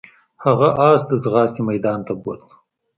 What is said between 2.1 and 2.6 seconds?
بوت.